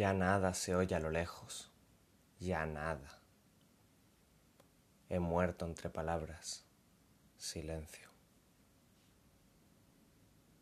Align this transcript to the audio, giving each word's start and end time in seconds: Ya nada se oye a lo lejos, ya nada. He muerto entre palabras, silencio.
Ya 0.00 0.14
nada 0.14 0.54
se 0.54 0.74
oye 0.74 0.94
a 0.94 0.98
lo 0.98 1.10
lejos, 1.10 1.70
ya 2.38 2.64
nada. 2.64 3.20
He 5.10 5.18
muerto 5.20 5.66
entre 5.66 5.90
palabras, 5.90 6.64
silencio. 7.36 8.09